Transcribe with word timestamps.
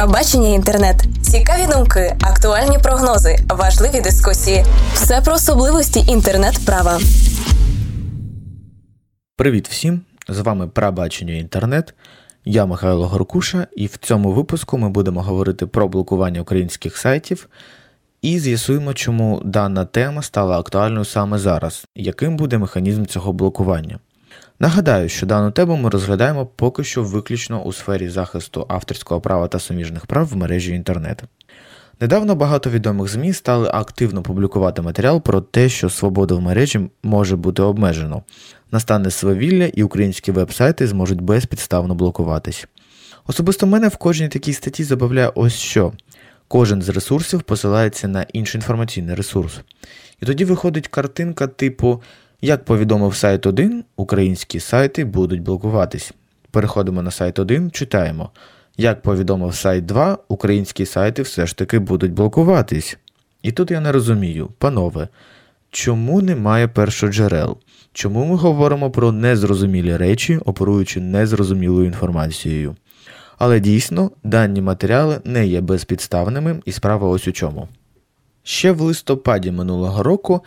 Пробачення 0.00 0.48
інтернет, 0.48 1.04
цікаві 1.22 1.72
думки, 1.72 2.16
актуальні 2.20 2.78
прогнози, 2.78 3.36
важливі 3.48 4.00
дискусії. 4.00 4.64
Все 4.94 5.20
про 5.20 5.34
особливості 5.34 6.12
інтернет-права. 6.12 6.98
Привіт 9.36 9.68
всім! 9.68 10.00
З 10.28 10.38
вами 10.38 10.68
Прабачення 10.68 11.34
інтернет. 11.34 11.94
Я 12.44 12.66
Михайло 12.66 13.08
Горкуша, 13.08 13.66
і 13.76 13.86
в 13.86 13.96
цьому 13.96 14.32
випуску 14.32 14.78
ми 14.78 14.88
будемо 14.88 15.22
говорити 15.22 15.66
про 15.66 15.88
блокування 15.88 16.40
українських 16.40 16.96
сайтів 16.96 17.48
і 18.22 18.38
з'ясуємо, 18.38 18.94
чому 18.94 19.42
дана 19.44 19.84
тема 19.84 20.22
стала 20.22 20.58
актуальною 20.58 21.04
саме 21.04 21.38
зараз, 21.38 21.86
яким 21.94 22.36
буде 22.36 22.58
механізм 22.58 23.04
цього 23.04 23.32
блокування. 23.32 23.98
Нагадаю, 24.62 25.08
що 25.08 25.26
дану 25.26 25.50
тему 25.50 25.76
ми 25.76 25.90
розглядаємо 25.90 26.46
поки 26.46 26.84
що 26.84 27.02
виключно 27.02 27.62
у 27.62 27.72
сфері 27.72 28.08
захисту 28.08 28.66
авторського 28.68 29.20
права 29.20 29.48
та 29.48 29.58
суміжних 29.58 30.06
прав 30.06 30.26
в 30.26 30.36
мережі 30.36 30.74
інтернет. 30.74 31.24
Недавно 32.00 32.34
багато 32.34 32.70
відомих 32.70 33.08
ЗМІ 33.08 33.32
стали 33.32 33.70
активно 33.72 34.22
публікувати 34.22 34.82
матеріал 34.82 35.22
про 35.22 35.40
те, 35.40 35.68
що 35.68 35.90
свобода 35.90 36.34
в 36.34 36.40
мережі 36.40 36.90
може 37.02 37.36
бути 37.36 37.62
обмежено, 37.62 38.22
настане 38.72 39.10
свавілля 39.10 39.66
і 39.66 39.82
українські 39.82 40.32
веб-сайти 40.32 40.86
зможуть 40.86 41.20
безпідставно 41.20 41.94
блокуватись. 41.94 42.66
Особисто 43.26 43.66
мене 43.66 43.88
в 43.88 43.96
кожній 43.96 44.28
такій 44.28 44.52
статті 44.52 44.84
забавляє 44.84 45.32
ось 45.34 45.54
що. 45.54 45.92
Кожен 46.48 46.82
з 46.82 46.88
ресурсів 46.88 47.42
посилається 47.42 48.08
на 48.08 48.22
інший 48.22 48.58
інформаційний 48.58 49.14
ресурс. 49.14 49.60
І 50.22 50.26
тоді 50.26 50.44
виходить 50.44 50.88
картинка 50.88 51.46
типу 51.46 52.02
як 52.42 52.64
повідомив 52.64 53.14
сайт 53.14 53.46
1, 53.46 53.84
українські 53.96 54.60
сайти 54.60 55.04
будуть 55.04 55.42
блокуватись. 55.42 56.12
Переходимо 56.50 57.02
на 57.02 57.10
сайт 57.10 57.38
1, 57.38 57.70
читаємо. 57.70 58.30
Як 58.76 59.02
повідомив 59.02 59.54
сайт 59.54 59.86
2, 59.86 60.18
українські 60.28 60.86
сайти 60.86 61.22
все 61.22 61.46
ж 61.46 61.56
таки 61.56 61.78
будуть 61.78 62.12
блокуватись. 62.12 62.98
І 63.42 63.52
тут 63.52 63.70
я 63.70 63.80
не 63.80 63.92
розумію, 63.92 64.48
панове, 64.58 65.08
чому 65.70 66.22
немає 66.22 66.68
першоджерел? 66.68 67.56
Чому 67.92 68.24
ми 68.24 68.36
говоримо 68.36 68.90
про 68.90 69.12
незрозумілі 69.12 69.96
речі, 69.96 70.40
оперуючи 70.44 71.00
незрозумілою 71.00 71.86
інформацією? 71.86 72.76
Але 73.38 73.60
дійсно, 73.60 74.10
дані 74.24 74.62
матеріали 74.62 75.20
не 75.24 75.46
є 75.46 75.60
безпідставними, 75.60 76.60
і 76.64 76.72
справа 76.72 77.08
ось 77.08 77.28
у 77.28 77.32
чому. 77.32 77.68
Ще 78.42 78.72
в 78.72 78.80
листопаді 78.80 79.50
минулого 79.50 80.02
року 80.02 80.40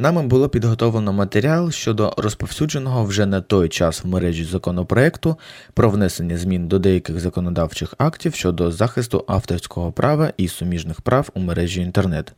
нами 0.00 0.22
було 0.22 0.48
підготовлено 0.48 1.12
матеріал 1.12 1.70
щодо 1.70 2.14
розповсюдженого 2.16 3.04
вже 3.04 3.26
на 3.26 3.40
той 3.40 3.68
час 3.68 4.04
в 4.04 4.06
мережі 4.06 4.44
законопроекту 4.44 5.38
про 5.74 5.90
внесення 5.90 6.36
змін 6.36 6.68
до 6.68 6.78
деяких 6.78 7.20
законодавчих 7.20 7.94
актів 7.98 8.34
щодо 8.34 8.70
захисту 8.70 9.24
авторського 9.28 9.92
права 9.92 10.32
і 10.36 10.48
суміжних 10.48 11.00
прав 11.00 11.28
у 11.34 11.40
мережі 11.40 11.82
інтернет. 11.82 12.32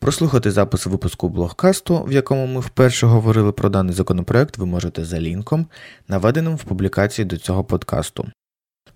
Прослухати 0.00 0.50
запис 0.50 0.86
випуску 0.86 1.28
блогкасту, 1.28 2.04
в 2.08 2.12
якому 2.12 2.46
ми 2.46 2.60
вперше 2.60 3.06
говорили 3.06 3.52
про 3.52 3.68
даний 3.68 3.94
законопроект, 3.94 4.58
ви 4.58 4.66
можете 4.66 5.04
за 5.04 5.20
лінком, 5.20 5.66
наведеним 6.08 6.56
в 6.56 6.64
публікації 6.64 7.24
до 7.24 7.36
цього 7.36 7.64
подкасту. 7.64 8.26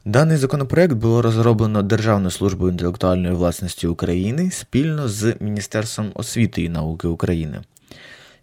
Даний 0.05 0.37
законопроект 0.37 0.93
було 0.93 1.23
розроблено 1.23 1.83
Державною 1.83 2.31
службою 2.31 2.73
інтелектуальної 2.73 3.35
власності 3.35 3.87
України 3.87 4.51
спільно 4.51 5.09
з 5.09 5.37
Міністерством 5.41 6.11
освіти 6.15 6.63
і 6.63 6.69
науки 6.69 7.09
України. 7.09 7.61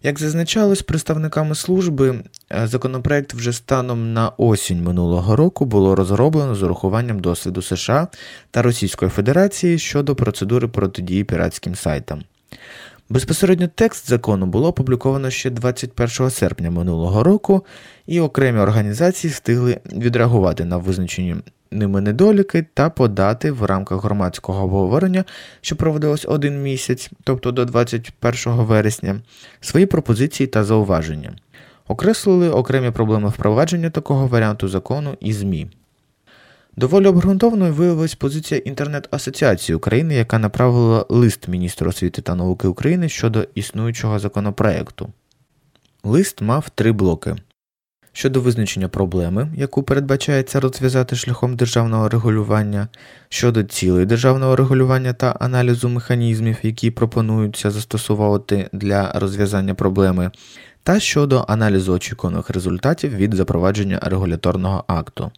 Як 0.02 0.18
зазначалось 0.18 0.82
представниками 0.82 1.54
служби, 1.54 2.22
е, 2.52 2.66
законопроект 2.66 3.34
вже 3.34 3.52
станом 3.52 4.12
на 4.12 4.28
осінь 4.28 4.82
минулого 4.82 5.36
року 5.36 5.64
було 5.64 5.94
розроблено 5.94 6.54
з 6.54 6.62
урахуванням 6.62 7.20
досвіду 7.20 7.62
США 7.62 8.08
та 8.50 8.62
Російської 8.62 9.10
Федерації 9.10 9.78
щодо 9.78 10.14
процедури 10.14 10.68
протидії 10.68 11.24
піратським 11.24 11.74
сайтам. 11.74 12.22
Безпосередньо 13.08 13.68
текст 13.74 14.08
закону 14.08 14.46
було 14.46 14.68
опубліковано 14.68 15.30
ще 15.30 15.50
21 15.50 16.30
серпня 16.30 16.70
минулого 16.70 17.24
року, 17.24 17.64
і 18.06 18.20
окремі 18.20 18.58
організації 18.58 19.32
встигли 19.32 19.80
відреагувати 19.92 20.64
на 20.64 20.76
визначені 20.76 21.36
ними 21.70 22.00
недоліки 22.00 22.66
та 22.74 22.90
подати 22.90 23.50
в 23.50 23.64
рамках 23.64 24.04
громадського 24.04 24.64
обговорення, 24.64 25.24
що 25.60 25.76
проводилось 25.76 26.26
один 26.28 26.62
місяць, 26.62 27.10
тобто 27.24 27.52
до 27.52 27.64
21 27.64 28.54
вересня, 28.54 29.20
свої 29.60 29.86
пропозиції 29.86 30.46
та 30.46 30.64
зауваження. 30.64 31.32
Окреслили 31.88 32.50
окремі 32.50 32.90
проблеми 32.90 33.28
впровадження 33.28 33.90
такого 33.90 34.26
варіанту 34.26 34.68
закону 34.68 35.16
і 35.20 35.32
ЗМІ. 35.32 35.66
Доволі 36.76 37.06
обґрунтованою 37.06 37.74
виявилась 37.74 38.14
позиція 38.14 38.60
інтернет-асоціації 38.64 39.76
України, 39.76 40.14
яка 40.14 40.38
направила 40.38 41.06
лист 41.08 41.48
міністру 41.48 41.90
освіти 41.90 42.22
та 42.22 42.34
науки 42.34 42.68
України 42.68 43.08
щодо 43.08 43.46
існуючого 43.54 44.18
законопроекту. 44.18 45.12
Лист 46.04 46.40
мав 46.40 46.68
три 46.68 46.92
блоки. 46.92 47.36
Щодо 48.12 48.40
визначення 48.40 48.88
проблеми, 48.88 49.48
яку 49.56 49.82
передбачається 49.82 50.60
розв'язати 50.60 51.16
шляхом 51.16 51.56
державного 51.56 52.08
регулювання, 52.08 52.88
щодо 53.28 53.62
цілей 53.62 54.06
державного 54.06 54.56
регулювання 54.56 55.12
та 55.12 55.30
аналізу 55.30 55.88
механізмів, 55.88 56.56
які 56.62 56.90
пропонуються 56.90 57.70
застосовувати 57.70 58.68
для 58.72 59.12
розв'язання 59.14 59.74
проблеми, 59.74 60.30
та 60.82 61.00
щодо 61.00 61.44
аналізу 61.48 61.92
очікуваних 61.92 62.50
результатів 62.50 63.14
від 63.14 63.34
запровадження 63.34 63.98
регуляторного 64.02 64.84
акту. 64.86 65.30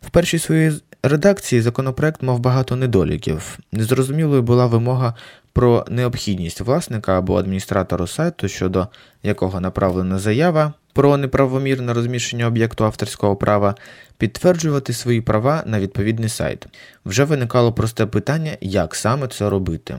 В 0.00 0.10
першій 0.10 0.38
своїй 0.38 0.72
редакції 1.02 1.62
законопроект 1.62 2.22
мав 2.22 2.38
багато 2.38 2.76
недоліків. 2.76 3.58
Незрозумілою 3.72 4.42
була 4.42 4.66
вимога 4.66 5.14
про 5.52 5.84
необхідність 5.88 6.60
власника 6.60 7.18
або 7.18 7.36
адміністратора 7.36 8.06
сайту, 8.06 8.48
щодо 8.48 8.88
якого 9.22 9.60
направлена 9.60 10.18
заява 10.18 10.72
про 10.94 11.16
неправомірне 11.16 11.92
розміщення 11.92 12.46
об'єкту 12.46 12.84
авторського 12.84 13.36
права, 13.36 13.74
підтверджувати 14.18 14.92
свої 14.92 15.20
права 15.20 15.62
на 15.66 15.80
відповідний 15.80 16.28
сайт. 16.28 16.66
Вже 17.04 17.24
виникало 17.24 17.72
просте 17.72 18.06
питання, 18.06 18.56
як 18.60 18.94
саме 18.94 19.28
це 19.28 19.50
робити. 19.50 19.98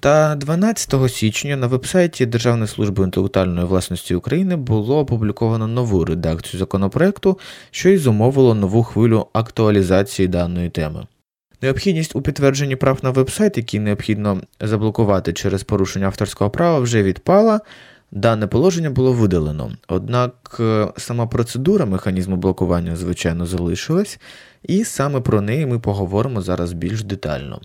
Та 0.00 0.34
12 0.34 1.10
січня 1.12 1.56
на 1.56 1.66
вебсайті 1.66 2.26
Державної 2.26 2.68
служби 2.68 3.04
інтелектуальної 3.04 3.66
власності 3.66 4.14
України 4.14 4.56
було 4.56 4.98
опубліковано 4.98 5.66
нову 5.66 6.04
редакцію 6.04 6.58
законопроекту, 6.58 7.38
що 7.70 7.88
й 7.88 7.96
зумовило 7.98 8.54
нову 8.54 8.82
хвилю 8.82 9.26
актуалізації 9.32 10.28
даної 10.28 10.70
теми. 10.70 11.06
Необхідність 11.62 12.16
у 12.16 12.22
підтвердженні 12.22 12.76
прав 12.76 12.98
на 13.02 13.10
вебсайт, 13.10 13.56
який 13.56 13.80
необхідно 13.80 14.40
заблокувати 14.60 15.32
через 15.32 15.62
порушення 15.62 16.06
авторського 16.06 16.50
права, 16.50 16.78
вже 16.78 17.02
відпала. 17.02 17.60
Дане 18.12 18.46
положення 18.46 18.90
було 18.90 19.12
видалено, 19.12 19.72
однак 19.88 20.56
е, 20.60 20.88
сама 20.96 21.26
процедура 21.26 21.86
механізму 21.86 22.36
блокування, 22.36 22.96
звичайно, 22.96 23.46
залишилась, 23.46 24.18
і 24.62 24.84
саме 24.84 25.20
про 25.20 25.40
неї 25.40 25.66
ми 25.66 25.78
поговоримо 25.78 26.42
зараз 26.42 26.72
більш 26.72 27.02
детально. 27.02 27.60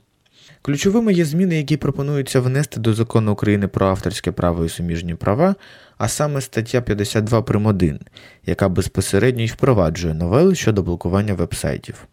Ключовими 0.62 1.14
є 1.14 1.26
зміни, 1.26 1.58
які 1.58 1.78
пропонуються 1.78 2.40
внести 2.40 2.80
до 2.80 2.94
закону 2.94 3.32
України 3.32 3.68
про 3.68 3.88
авторське 3.88 4.32
право 4.32 4.66
і 4.66 4.70
суміжні 4.70 5.16
права, 5.16 5.56
а 5.98 6.08
саме 6.08 6.42
стаття 6.42 6.82
52 6.82 7.42
прим. 7.42 7.66
1, 7.66 8.00
яка 8.46 8.70
безпосередньо 8.70 9.44
й 9.44 9.48
впроваджує 9.48 10.14
новели 10.14 10.56
щодо 10.56 10.84
блокування 10.84 11.34
вебсайтів. 11.34 12.08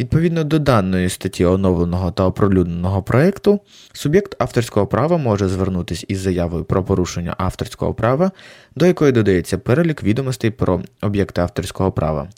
Відповідно 0.00 0.44
до 0.44 0.58
даної 0.58 1.08
статті 1.08 1.44
оновленого 1.44 2.10
та 2.10 2.24
оприлюдненого 2.24 3.02
проєкту, 3.02 3.60
суб'єкт 3.92 4.36
авторського 4.38 4.86
права 4.86 5.16
може 5.16 5.48
звернутися 5.48 6.06
із 6.08 6.18
заявою 6.18 6.64
про 6.64 6.84
порушення 6.84 7.34
авторського 7.38 7.94
права, 7.94 8.30
до 8.74 8.86
якої 8.86 9.12
додається 9.12 9.58
перелік 9.58 10.02
відомостей 10.02 10.50
про 10.50 10.82
об'єкти 11.02 11.40
авторського 11.40 11.92
права. 11.92 12.28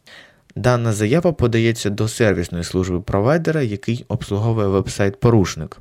Дана 0.56 0.92
заява 0.92 1.32
подається 1.32 1.90
до 1.90 2.08
сервісної 2.08 2.64
служби 2.64 3.00
провайдера, 3.00 3.62
який 3.62 4.04
обслуговує 4.08 4.68
веб-сайт-порушник 4.68 5.78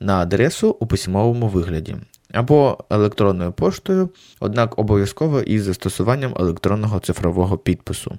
на 0.00 0.18
адресу 0.18 0.76
у 0.80 0.86
письмовому 0.86 1.48
вигляді 1.48 1.96
або 2.32 2.78
електронною 2.90 3.52
поштою, 3.52 4.10
однак 4.40 4.78
обов'язково 4.78 5.40
із 5.40 5.62
застосуванням 5.62 6.34
електронного 6.38 7.00
цифрового 7.00 7.58
підпису. 7.58 8.18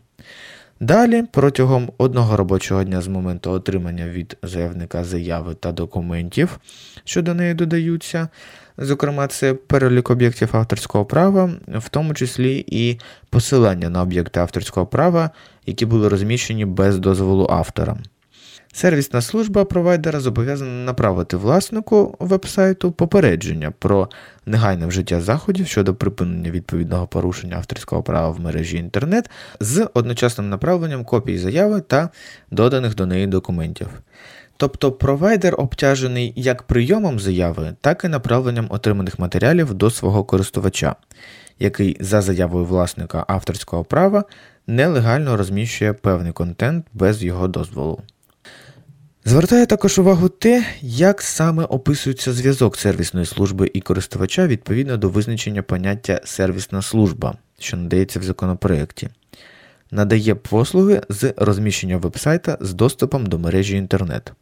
Далі, 0.79 1.23
протягом 1.31 1.91
одного 1.97 2.37
робочого 2.37 2.83
дня 2.83 3.01
з 3.01 3.07
моменту 3.07 3.51
отримання 3.51 4.09
від 4.09 4.37
заявника 4.43 5.03
заяви 5.03 5.53
та 5.53 5.71
документів, 5.71 6.59
що 7.03 7.21
до 7.21 7.33
неї 7.33 7.53
додаються, 7.53 8.27
зокрема, 8.77 9.27
це 9.27 9.53
перелік 9.53 10.09
об'єктів 10.09 10.49
авторського 10.51 11.05
права, 11.05 11.51
в 11.67 11.89
тому 11.89 12.13
числі 12.13 12.65
і 12.67 12.99
посилання 13.29 13.89
на 13.89 14.01
об'єкти 14.01 14.39
авторського 14.39 14.85
права, 14.85 15.29
які 15.65 15.85
були 15.85 16.09
розміщені 16.09 16.65
без 16.65 16.99
дозволу 16.99 17.47
автора. 17.49 17.97
Сервісна 18.73 19.21
служба 19.21 19.65
провайдера 19.65 20.19
зобов'язана 20.19 20.85
направити 20.85 21.37
власнику 21.37 22.15
вебсайту 22.19 22.91
попередження 22.91 23.71
про 23.79 24.09
негайне 24.45 24.85
вжиття 24.85 25.21
заходів 25.21 25.67
щодо 25.67 25.95
припинення 25.95 26.51
відповідного 26.51 27.07
порушення 27.07 27.55
авторського 27.57 28.03
права 28.03 28.29
в 28.29 28.39
мережі 28.39 28.77
інтернет 28.77 29.29
з 29.59 29.89
одночасним 29.93 30.49
направленням 30.49 31.03
копій 31.03 31.37
заяви 31.37 31.81
та 31.81 32.09
доданих 32.51 32.95
до 32.95 33.05
неї 33.05 33.27
документів. 33.27 33.87
Тобто 34.57 34.91
провайдер 34.91 35.55
обтяжений 35.57 36.33
як 36.35 36.63
прийомом 36.63 37.19
заяви, 37.19 37.75
так 37.81 38.03
і 38.03 38.07
направленням 38.07 38.67
отриманих 38.69 39.19
матеріалів 39.19 39.73
до 39.73 39.89
свого 39.89 40.23
користувача, 40.23 40.95
який 41.59 41.97
за 41.99 42.21
заявою 42.21 42.65
власника 42.65 43.25
авторського 43.27 43.83
права 43.83 44.23
нелегально 44.67 45.37
розміщує 45.37 45.93
певний 45.93 46.31
контент 46.31 46.85
без 46.93 47.23
його 47.23 47.47
дозволу. 47.47 48.01
Звертає 49.25 49.65
також 49.65 49.99
увагу 49.99 50.29
те, 50.29 50.65
як 50.81 51.21
саме 51.21 51.63
описується 51.63 52.33
зв'язок 52.33 52.77
сервісної 52.77 53.25
служби 53.25 53.71
і 53.73 53.81
користувача 53.81 54.47
відповідно 54.47 54.97
до 54.97 55.09
визначення 55.09 55.61
поняття 55.61 56.21
сервісна 56.23 56.81
служба, 56.81 57.35
що 57.59 57.77
надається 57.77 58.19
в 58.19 58.23
законопроєкті. 58.23 59.09
Надає 59.91 60.35
послуги 60.35 61.01
з 61.09 61.33
розміщення 61.37 61.97
вебсайта 61.97 62.57
з 62.61 62.73
доступом 62.73 63.25
до 63.25 63.39
мережі 63.39 63.77
інтернет. 63.77 64.33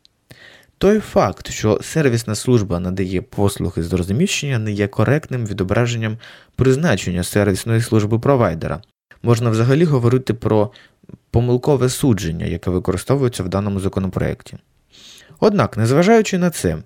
Той 0.77 0.99
факт, 0.99 1.49
що 1.49 1.79
сервісна 1.81 2.35
служба 2.35 2.79
надає 2.79 3.21
послуги 3.21 3.83
з 3.83 3.93
розміщення, 3.93 4.59
не 4.59 4.71
є 4.71 4.87
коректним 4.87 5.45
відображенням 5.45 6.17
призначення 6.55 7.23
сервісної 7.23 7.81
служби 7.81 8.19
провайдера. 8.19 8.81
Можна 9.23 9.49
взагалі 9.49 9.83
говорити 9.83 10.33
про 10.33 10.71
помилкове 11.31 11.89
судження, 11.89 12.45
яке 12.45 12.69
використовується 12.69 13.43
в 13.43 13.49
даному 13.49 13.79
законопроекті. 13.79 14.57
Однак, 15.39 15.77
незважаючи 15.77 16.37
на 16.37 16.49
це, 16.49 16.77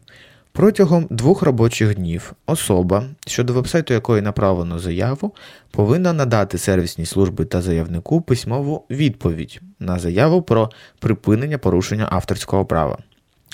протягом 0.52 1.08
двох 1.10 1.42
робочих 1.42 1.96
днів 1.96 2.34
особа, 2.46 3.04
щодо 3.28 3.54
вебсайту 3.54 3.94
якої 3.94 4.22
направлено 4.22 4.80
заяву, 4.80 5.34
повинна 5.72 6.14
надати 6.14 6.58
сервісній 6.58 7.06
службі 7.06 7.46
та 7.46 7.62
заявнику 7.62 8.22
письмову 8.22 8.86
відповідь 8.90 9.62
на 9.80 10.00
заяву 10.00 10.42
про 10.42 10.70
припинення 11.00 11.58
порушення 11.58 12.08
авторського 12.12 12.66
права. 12.66 12.98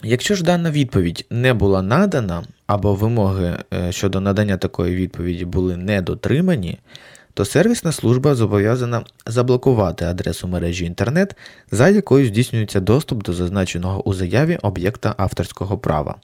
Якщо 0.04 0.36
ж 0.36 0.44
дана 0.44 0.72
відповідь 0.72 1.26
не 1.30 1.54
була 1.54 1.82
надана, 1.82 2.44
або 2.68 2.96
вимоги 2.96 3.58
е, 3.74 3.92
щодо 3.92 4.22
надання 4.22 4.58
такої 4.58 4.96
відповіді 4.96 5.46
були 5.46 5.78
не 5.78 6.02
дотримані, 6.02 6.80
то 7.38 7.46
сервісна 7.46 7.92
служба 7.92 8.36
зобов'язана 8.36 9.04
заблокувати 9.26 10.06
адресу 10.06 10.48
мережі 10.48 10.86
інтернет, 10.86 11.36
за 11.72 11.90
якою 11.90 12.28
здійснюється 12.28 12.80
доступ 12.80 13.24
до 13.24 13.34
зазначеного 13.34 14.10
у 14.10 14.14
заяві 14.14 14.58
об'єкта 14.62 15.16
авторського 15.18 15.78
права. 15.78 16.16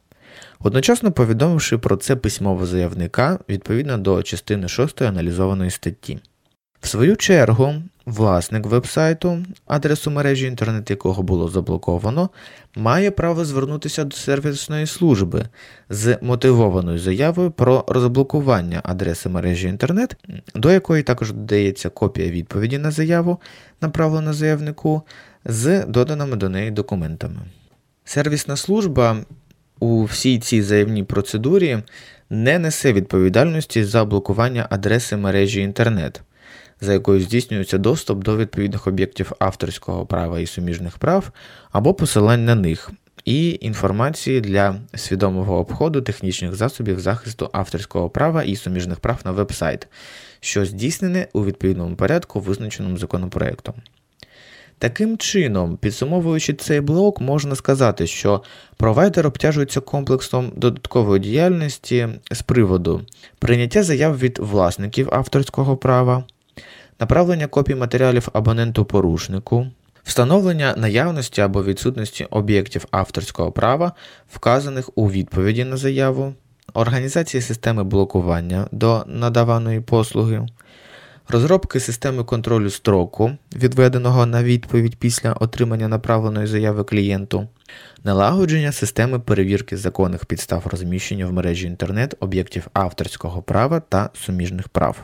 Одночасно 0.60 1.12
повідомивши 1.12 1.78
про 1.78 1.96
це 1.96 2.16
письмово 2.16 2.66
заявника 2.66 3.40
відповідно 3.50 3.98
до 3.98 4.24
частини 4.24 4.68
6 4.68 5.02
аналізованої 5.02 5.72
статті. 5.72 6.20
В 6.84 6.88
свою 6.88 7.16
чергу, 7.16 7.74
власник 8.06 8.66
вебсайту, 8.66 9.46
адресу 9.68 10.12
мережі 10.12 10.46
інтернет 10.48 10.90
якого 10.90 11.24
було 11.24 11.50
заблоковано, 11.50 12.30
має 12.76 13.12
право 13.12 13.46
звернутися 13.46 14.04
до 14.04 14.16
сервісної 14.16 14.88
служби 14.88 15.46
з 15.90 16.18
мотивованою 16.22 17.00
заявою 17.00 17.52
про 17.52 17.86
розблокування 17.88 18.82
адреси 18.84 19.30
мережі 19.30 19.68
інтернет, 19.68 20.16
до 20.56 20.72
якої 20.72 21.04
також 21.04 21.32
додається 21.32 21.90
копія 21.90 22.32
відповіді 22.32 22.78
на 22.78 22.92
заяву, 22.92 23.42
направлену 23.82 24.34
заявнику, 24.34 25.02
з 25.46 25.86
доданими 25.86 26.36
до 26.36 26.50
неї 26.50 26.72
документами. 26.72 27.40
Сервісна 28.06 28.56
служба 28.56 29.18
у 29.80 30.04
всій 30.04 30.40
цій 30.40 30.62
заявній 30.62 31.04
процедурі 31.04 31.78
не 32.30 32.60
несе 32.60 32.94
відповідальності 32.94 33.84
за 33.84 34.06
блокування 34.06 34.68
адреси 34.70 35.18
мережі 35.18 35.62
інтернет 35.62 36.22
за 36.84 36.94
якою 36.94 37.22
здійснюється 37.22 37.78
доступ 37.78 38.24
до 38.24 38.38
відповідних 38.38 38.88
об'єктів 38.88 39.32
авторського 39.40 40.06
права 40.06 40.40
і 40.40 40.46
суміжних 40.46 40.98
прав 40.98 41.32
або 41.72 41.94
посилань 41.94 42.46
на 42.46 42.56
них, 42.56 42.92
і 43.26 43.58
інформації 43.62 44.42
для 44.42 44.76
свідомого 44.96 45.60
обходу 45.60 46.02
технічних 46.02 46.56
засобів 46.56 47.00
захисту 47.00 47.50
авторського 47.54 48.10
права 48.10 48.44
і 48.44 48.56
суміжних 48.56 49.00
прав 49.00 49.20
на 49.26 49.32
веб-сайт, 49.32 49.88
що 50.40 50.66
здійснене 50.66 51.28
у 51.34 51.46
відповідному 51.46 51.96
порядку, 51.96 52.40
визначеному 52.40 52.98
законопроектом. 52.98 53.76
Таким 54.78 55.18
чином, 55.18 55.78
підсумовуючи 55.78 56.54
цей 56.54 56.82
блок, 56.82 57.22
можна 57.22 57.56
сказати, 57.56 58.08
що 58.08 58.44
провайдер 58.78 59.28
обтяжується 59.28 59.82
комплексом 59.82 60.52
додаткової 60.56 61.20
діяльності 61.20 62.08
з 62.32 62.42
приводу 62.42 63.02
прийняття 63.40 63.84
заяв 63.84 64.20
від 64.20 64.40
власників 64.40 65.10
авторського 65.12 65.78
права, 65.78 66.24
направлення 67.00 67.48
копій 67.48 67.76
матеріалів 67.76 68.28
абоненту-порушнику, 68.34 69.68
встановлення 70.04 70.76
наявності 70.78 71.42
або 71.42 71.64
відсутності 71.64 72.26
об'єктів 72.30 72.86
авторського 72.92 73.52
права, 73.52 73.92
вказаних 74.34 74.90
у 74.96 75.12
відповіді 75.12 75.64
на 75.64 75.78
заяву, 75.78 76.34
організації 76.74 77.42
системи 77.42 77.84
блокування 77.84 78.68
до 78.72 79.04
надаваної 79.08 79.82
послуги, 79.82 80.48
розробки 81.30 81.80
системи 81.80 82.24
контролю 82.24 82.70
строку, 82.70 83.32
відведеного 83.56 84.26
на 84.26 84.44
відповідь 84.44 84.96
після 84.96 85.34
отримання 85.34 85.88
направленої 85.88 86.48
заяви 86.48 86.84
клієнту, 86.84 87.48
налагодження 88.04 88.72
системи 88.72 89.20
перевірки 89.20 89.78
законних 89.78 90.26
підстав 90.26 90.64
розміщення 90.72 91.26
в 91.26 91.34
мережі 91.34 91.68
інтернет 91.68 92.16
об'єктів 92.20 92.68
авторського 92.74 93.42
права 93.42 93.80
та 93.80 94.10
суміжних 94.14 94.70
прав. 94.70 94.98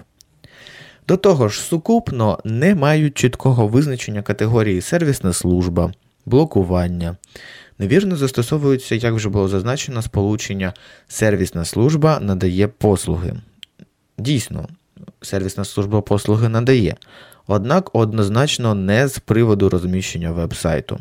До 1.10 1.18
того 1.18 1.50
ж, 1.50 1.62
сукупно 1.62 2.40
не 2.44 2.76
мають 2.76 3.18
чіткого 3.18 3.68
визначення 3.68 4.22
категорії 4.22 4.82
сервісна 4.82 5.34
служба, 5.34 5.94
блокування. 6.26 7.18
Невірно 7.80 8.16
застосовується, 8.16 8.96
як 8.96 9.14
вже 9.14 9.30
було 9.30 9.48
зазначено, 9.48 10.02
сполучення 10.02 10.74
сервісна 11.08 11.66
служба 11.66 12.20
надає 12.20 12.68
послуги. 12.68 13.34
Дійсно, 14.18 14.68
сервісна 15.22 15.66
служба 15.66 16.02
послуги 16.02 16.50
надає, 16.50 16.96
однак 17.48 17.96
однозначно 17.96 18.76
не 18.76 19.08
з 19.08 19.20
приводу 19.20 19.70
розміщення 19.70 20.32
веб-сайту. 20.32 21.00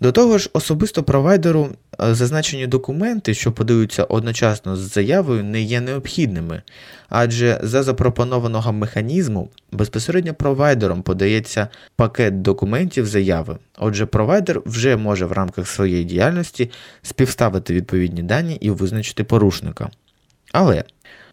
До 0.00 0.12
того 0.12 0.38
ж, 0.38 0.50
особисто 0.52 1.02
провайдеру 1.02 1.68
е, 2.00 2.14
зазначені 2.14 2.66
документи, 2.66 3.34
що 3.34 3.52
подаються 3.52 4.04
одночасно 4.04 4.76
з 4.76 4.92
заявою, 4.92 5.44
не 5.44 5.62
є 5.62 5.80
необхідними, 5.80 6.62
адже 7.08 7.60
за 7.62 7.82
запропонованого 7.82 8.72
механізму 8.72 9.48
безпосередньо 9.72 10.34
провайдером 10.34 11.02
подається 11.02 11.68
пакет 11.96 12.42
документів 12.42 13.06
заяви. 13.06 13.58
Отже, 13.78 14.06
провайдер 14.06 14.62
вже 14.66 14.96
може 14.96 15.26
в 15.26 15.32
рамках 15.32 15.68
своєї 15.68 16.04
діяльності 16.04 16.70
співставити 17.02 17.74
відповідні 17.74 18.22
дані 18.22 18.54
і 18.60 18.70
визначити 18.70 19.24
порушника. 19.24 19.90
Але 20.52 20.84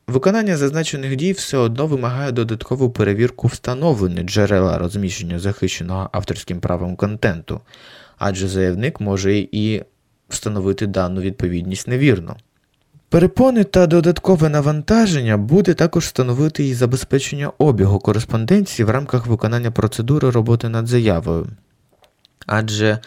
виконання 0.07 0.57
зазначених 0.57 1.15
дій 1.15 1.31
все 1.31 1.57
одно 1.57 1.87
вимагає 1.87 2.31
додаткову 2.31 2.89
перевірку 2.89 3.47
встановлення 3.47 4.23
джерела 4.23 4.77
розміщення 4.77 5.39
захищеного 5.39 6.09
авторським 6.11 6.59
правом 6.59 6.95
контенту 6.95 7.61
адже 8.17 8.47
заявник 8.47 8.99
може 8.99 9.37
і 9.37 9.83
встановити 10.29 10.87
дану 10.87 11.21
відповідність 11.21 11.87
невірно. 11.87 12.37
Перепони 13.09 13.63
та 13.63 13.87
додаткове 13.87 14.49
навантаження 14.49 15.37
буде 15.37 15.73
також 15.73 16.03
встановити 16.03 16.67
і 16.67 16.73
забезпечення 16.73 17.51
обігу 17.57 17.99
кореспонденції 17.99 18.85
в 18.85 18.89
рамках 18.89 19.27
виконання 19.27 19.71
процедури 19.71 20.29
роботи 20.29 20.69
над 20.69 20.87
заявою. 20.87 21.47
Адже 22.45 22.99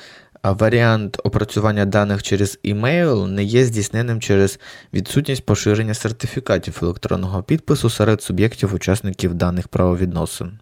варіант 0.42 1.20
опрацювання 1.24 1.84
даних 1.84 2.22
через 2.22 2.58
імейл 2.62 3.26
не 3.28 3.44
є 3.44 3.64
здійсненим 3.64 4.20
через 4.20 4.60
відсутність 4.94 5.46
поширення 5.46 5.94
сертифікатів 5.94 6.78
електронного 6.82 7.42
підпису 7.42 7.90
серед 7.90 8.22
суб'єктів 8.22 8.74
учасників 8.74 9.34
даних 9.34 9.68
правовідносин. 9.68 10.58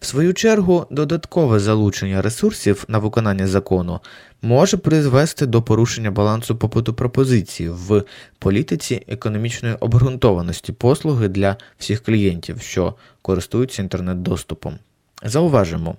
В 0.00 0.06
свою 0.06 0.34
чергу, 0.34 0.86
додаткове 0.90 1.58
залучення 1.58 2.22
ресурсів 2.22 2.84
на 2.88 2.98
виконання 2.98 3.46
закону 3.46 4.00
може 4.42 4.76
призвести 4.76 5.46
до 5.46 5.62
порушення 5.62 6.10
балансу 6.10 6.56
попиту 6.56 6.94
пропозиції 6.94 7.68
в 7.68 8.02
політиці 8.38 9.04
економічної 9.08 9.74
обґрунтованості 9.74 10.72
послуги 10.72 11.28
для 11.28 11.56
всіх 11.78 12.02
клієнтів, 12.02 12.60
що 12.60 12.94
користуються 13.22 13.82
інтернет-доступом. 13.82 14.78
Зауважимо, 15.24 15.96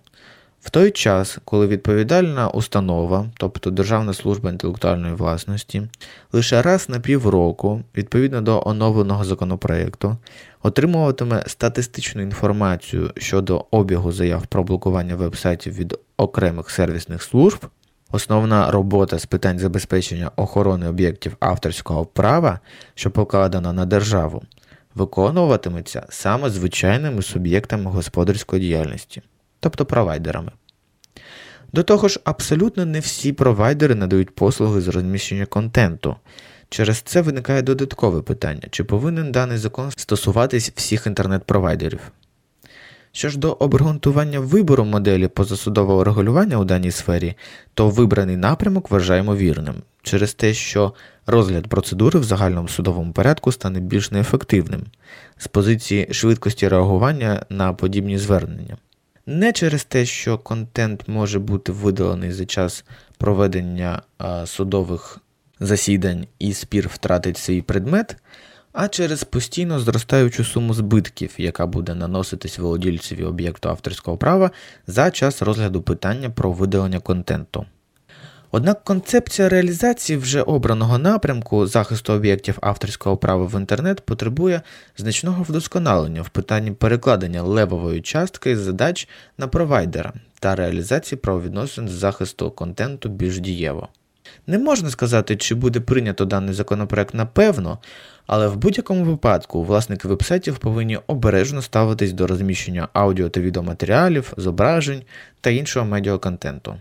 в 0.63 0.69
той 0.69 0.91
час, 0.91 1.37
коли 1.45 1.67
відповідальна 1.67 2.49
установа, 2.49 3.25
тобто 3.37 3.71
Державна 3.71 4.13
служба 4.13 4.49
інтелектуальної 4.49 5.13
власності, 5.13 5.87
лише 6.33 6.61
раз 6.61 6.89
на 6.89 6.99
півроку, 6.99 7.81
відповідно 7.97 8.41
до 8.41 8.63
оновленого 8.65 9.23
законопроекту, 9.23 10.17
отримуватиме 10.61 11.43
статистичну 11.47 12.21
інформацію 12.21 13.11
щодо 13.17 13.65
обігу 13.71 14.11
заяв 14.11 14.47
про 14.47 14.63
блокування 14.63 15.15
вебсайтів 15.15 15.73
від 15.73 15.99
окремих 16.17 16.69
сервісних 16.69 17.23
служб, 17.23 17.65
основна 18.11 18.71
робота 18.71 19.19
з 19.19 19.25
питань 19.25 19.59
забезпечення 19.59 20.31
охорони 20.35 20.87
об'єктів 20.87 21.37
авторського 21.39 22.05
права, 22.05 22.59
що 22.95 23.11
покладена 23.11 23.73
на 23.73 23.85
державу, 23.85 24.43
виконуватиметься 24.95 26.05
саме 26.09 26.49
звичайними 26.49 27.21
суб'єктами 27.21 27.91
господарської 27.91 28.61
діяльності 28.61 29.21
тобто 29.63 29.85
провайдерами. 29.85 30.51
До 31.73 31.83
того 31.83 32.07
ж, 32.07 32.19
абсолютно 32.23 32.85
не 32.85 32.99
всі 32.99 33.33
провайдери 33.33 33.95
надають 33.95 34.35
послуги 34.35 34.81
з 34.81 34.87
розміщення 34.87 35.45
контенту. 35.45 36.15
Через 36.69 36.97
це 36.97 37.21
виникає 37.21 37.61
додаткове 37.61 38.21
питання: 38.21 38.61
чи 38.71 38.83
повинен 38.83 39.31
даний 39.31 39.57
закон 39.57 39.91
стосуватись 39.91 40.71
всіх 40.75 41.07
інтернет-провайдерів? 41.07 41.99
Що 43.11 43.29
ж 43.29 43.39
до 43.39 43.51
обґрунтування 43.51 44.39
вибору 44.39 44.85
моделі 44.85 45.27
позасудового 45.27 46.03
регулювання 46.03 46.57
у 46.57 46.65
даній 46.65 46.91
сфері, 46.91 47.33
то 47.73 47.89
вибраний 47.89 48.37
напрямок 48.37 48.91
вважаємо 48.91 49.35
вірним, 49.35 49.75
через 50.01 50.33
те, 50.33 50.53
що 50.53 50.93
розгляд 51.27 51.67
процедури 51.67 52.19
в 52.19 52.23
загальному 52.23 52.67
судовому 52.67 53.13
порядку 53.13 53.51
стане 53.51 53.79
більш 53.79 54.11
неефективним 54.11 54.81
з 55.37 55.47
позиції 55.47 56.07
швидкості 56.11 56.67
реагування 56.67 57.45
на 57.49 57.73
подібні 57.73 58.17
звернення. 58.17 58.77
Не 59.25 59.53
через 59.53 59.83
те, 59.83 60.05
що 60.05 60.37
контент 60.37 61.07
може 61.07 61.39
бути 61.39 61.71
видалений 61.71 62.31
за 62.31 62.45
час 62.45 62.85
проведення 63.17 64.01
судових 64.45 65.19
засідань 65.59 66.27
і 66.39 66.53
спір 66.53 66.87
втратить 66.87 67.37
свій 67.37 67.61
предмет, 67.61 68.17
а 68.73 68.87
через 68.87 69.23
постійно 69.23 69.79
зростаючу 69.79 70.43
суму 70.43 70.73
збитків, 70.73 71.33
яка 71.37 71.67
буде 71.67 71.95
наноситись 71.95 72.59
володільцеві 72.59 73.23
об'єкту 73.23 73.69
авторського 73.69 74.17
права 74.17 74.51
за 74.87 75.11
час 75.11 75.41
розгляду 75.41 75.81
питання 75.81 76.29
про 76.29 76.51
видалення 76.51 76.99
контенту. 76.99 77.65
Однак 78.55 78.83
концепція 78.83 79.49
реалізації 79.49 80.17
вже 80.17 80.41
обраного 80.41 80.97
напрямку 80.97 81.67
захисту 81.67 82.13
об'єктів 82.13 82.57
авторського 82.61 83.17
права 83.17 83.45
в 83.45 83.59
інтернет 83.59 84.01
потребує 84.01 84.61
значного 84.97 85.43
вдосконалення 85.43 86.21
в 86.21 86.29
питанні 86.29 86.71
перекладення 86.71 87.43
левової 87.43 88.01
частки 88.01 88.57
задач 88.57 89.07
на 89.37 89.47
провайдера 89.47 90.13
та 90.39 90.55
реалізації 90.55 91.19
правовідносин 91.19 91.89
з 91.89 91.91
захисту 91.91 92.51
контенту 92.51 93.09
більш 93.09 93.39
дієво. 93.39 93.87
Не 94.47 94.59
можна 94.59 94.89
сказати, 94.89 95.35
чи 95.35 95.55
буде 95.55 95.79
прийнято 95.79 96.25
даний 96.25 96.53
законопроект 96.53 97.13
напевно, 97.13 97.79
але 98.27 98.47
в 98.47 98.57
будь-якому 98.57 99.03
випадку 99.03 99.63
власники 99.63 100.07
вебсайтів 100.07 100.57
повинні 100.57 100.99
обережно 101.07 101.61
ставитись 101.61 102.13
до 102.13 102.27
розміщення 102.27 102.87
аудіо 102.93 103.29
та 103.29 103.39
відеоматеріалів, 103.39 104.33
зображень 104.37 105.03
та 105.41 105.49
іншого 105.49 105.85
медіаконтенту. 105.85 106.75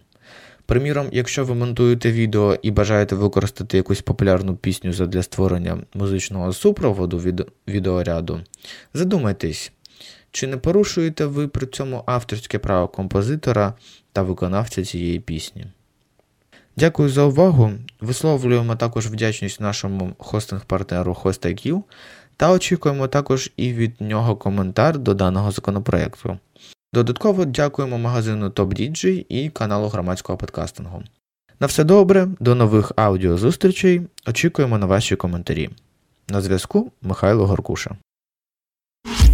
Приміром, 0.66 1.08
якщо 1.12 1.44
ви 1.44 1.54
монтуєте 1.54 2.12
відео 2.12 2.58
і 2.62 2.70
бажаєте 2.70 3.14
використати 3.14 3.76
якусь 3.76 4.00
популярну 4.00 4.56
пісню 4.56 4.92
для 4.92 5.22
створення 5.22 5.78
музичного 5.94 6.52
супроводу 6.52 7.18
від 7.18 7.46
відеоряду, 7.68 8.40
задумайтесь, 8.94 9.72
чи 10.30 10.46
не 10.46 10.56
порушуєте 10.56 11.26
ви 11.26 11.48
при 11.48 11.66
цьому 11.66 12.02
авторське 12.06 12.58
право 12.58 12.88
композитора 12.88 13.74
та 14.12 14.22
виконавця 14.22 14.84
цієї 14.84 15.20
пісні. 15.20 15.66
Дякую 16.76 17.08
за 17.08 17.22
увагу. 17.24 17.72
Висловлюємо 18.00 18.76
також 18.76 19.06
вдячність 19.06 19.60
нашому 19.60 20.12
хостинг-партнеру 20.18 21.16
HostIQ 21.22 21.82
та 22.36 22.50
очікуємо 22.50 23.08
також 23.08 23.52
і 23.56 23.72
від 23.72 24.00
нього 24.00 24.36
коментар 24.36 24.98
до 24.98 25.14
даного 25.14 25.50
законопроекту. 25.50 26.38
Додатково 26.94 27.44
дякуємо 27.44 27.98
магазину 27.98 28.48
TopDJ 28.48 29.26
і 29.28 29.50
каналу 29.50 29.88
громадського 29.88 30.38
подкастингу. 30.38 31.02
На 31.60 31.66
все 31.66 31.84
добре, 31.84 32.28
до 32.40 32.54
нових 32.54 32.92
аудіозустрічей. 32.96 34.02
Очікуємо 34.26 34.78
на 34.78 34.86
ваші 34.86 35.16
коментарі. 35.16 35.70
На 36.28 36.40
зв'язку 36.40 36.92
Михайло 37.02 37.46
Горкуша. 37.46 37.90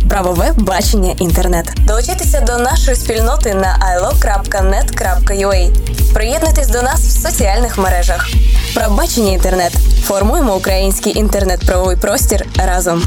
Правове 0.09 0.53
бачення 0.59 1.13
інтернет. 1.13 1.73
Долучайтеся 1.87 2.41
до 2.41 2.59
нашої 2.59 2.97
спільноти 2.97 3.55
на 3.55 3.97
ilo.net.ua. 3.97 5.71
Приєднуйтесь 6.15 6.69
до 6.69 6.83
нас 6.83 7.01
в 7.01 7.29
соціальних 7.29 7.79
мережах. 7.79 8.29
Правбачення 8.75 9.33
інтернет. 9.33 9.73
Формуємо 10.03 10.57
український 10.57 11.19
інтернет-правовий 11.19 11.97
простір 11.97 12.47
разом. 12.57 13.03